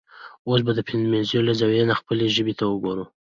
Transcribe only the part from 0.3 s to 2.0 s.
اوس به د د فيمينزم له زاويې نه